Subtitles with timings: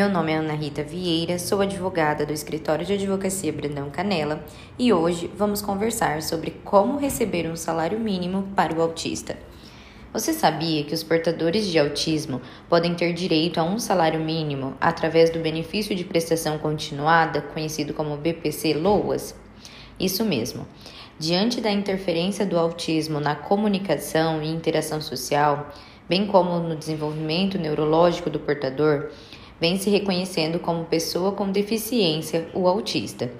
[0.00, 4.42] Meu nome é Ana Rita Vieira, sou advogada do Escritório de Advocacia Brandão Canela
[4.78, 9.36] e hoje vamos conversar sobre como receber um salário mínimo para o autista.
[10.10, 15.28] Você sabia que os portadores de autismo podem ter direito a um salário mínimo através
[15.28, 19.34] do benefício de prestação continuada, conhecido como BPC LOAS?
[20.00, 20.66] Isso mesmo.
[21.18, 25.68] Diante da interferência do autismo na comunicação e interação social,
[26.08, 29.10] bem como no desenvolvimento neurológico do portador,
[29.60, 33.30] vem se reconhecendo como pessoa com deficiência, o autista.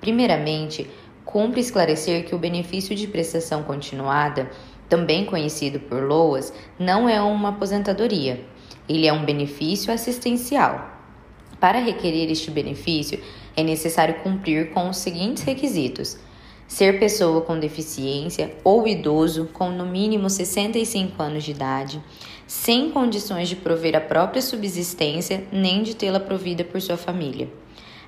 [0.00, 0.88] Primeiramente,
[1.24, 4.50] cumpre esclarecer que o benefício de prestação continuada,
[4.88, 8.42] também conhecido por LOAS, não é uma aposentadoria.
[8.88, 10.96] Ele é um benefício assistencial.
[11.60, 13.20] Para requerer este benefício,
[13.56, 16.16] é necessário cumprir com os seguintes requisitos:
[16.68, 22.00] ser pessoa com deficiência ou idoso com no mínimo 65 anos de idade,
[22.46, 27.48] sem condições de prover a própria subsistência nem de tê-la provida por sua família.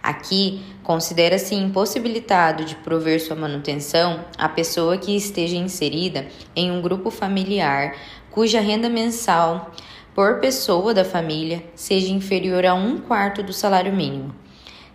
[0.03, 7.11] Aqui, considera-se impossibilitado de prover sua manutenção a pessoa que esteja inserida em um grupo
[7.11, 7.97] familiar
[8.31, 9.73] cuja renda mensal
[10.15, 14.35] por pessoa da família seja inferior a um quarto do salário mínimo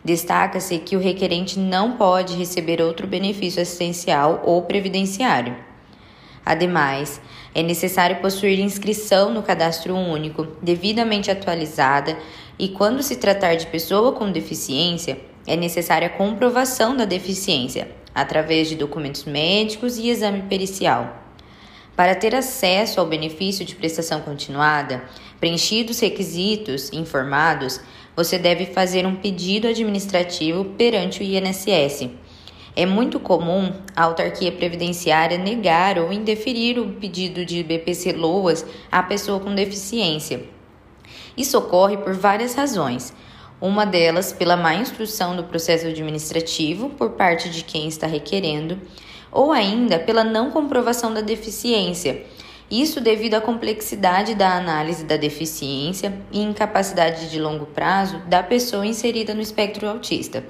[0.06, 5.56] Destaca-se que o requerente não pode receber outro benefício assistencial ou previdenciário.
[6.46, 7.20] Ademais,
[7.56, 12.16] é necessário possuir inscrição no cadastro único, devidamente atualizada,
[12.60, 15.18] e quando se tratar de pessoa com deficiência,
[15.48, 21.25] é necessária a comprovação da deficiência, através de documentos médicos e exame pericial.
[21.96, 25.06] Para ter acesso ao benefício de prestação continuada,
[25.40, 27.80] preenchidos os requisitos informados,
[28.14, 32.10] você deve fazer um pedido administrativo perante o INSS.
[32.76, 39.02] É muito comum a autarquia previdenciária negar ou indeferir o pedido de BPC Loas à
[39.02, 40.44] pessoa com deficiência.
[41.38, 43.14] Isso ocorre por várias razões.
[43.62, 48.82] Uma delas pela má instrução do processo administrativo por parte de quem está requerendo,
[49.36, 52.24] ou ainda pela não comprovação da deficiência,
[52.72, 58.88] isso devido à complexidade da análise da deficiência e incapacidade de longo prazo da pessoa
[58.88, 60.44] inserida no espectro autista.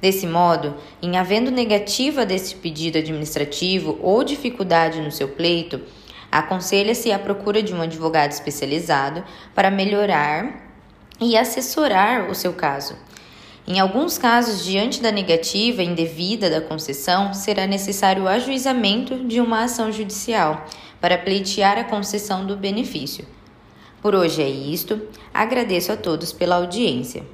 [0.00, 5.82] Desse modo, em havendo negativa desse pedido administrativo ou dificuldade no seu pleito,
[6.32, 9.22] aconselha-se a procura de um advogado especializado
[9.54, 10.70] para melhorar
[11.20, 12.96] e assessorar o seu caso.
[13.66, 19.64] Em alguns casos, diante da negativa indevida da concessão, será necessário o ajuizamento de uma
[19.64, 20.66] ação judicial
[21.00, 23.24] para pleitear a concessão do benefício.
[24.02, 25.00] Por hoje é isto.
[25.32, 27.24] Agradeço a todos pela audiência.